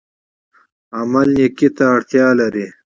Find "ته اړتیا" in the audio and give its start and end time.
1.77-2.27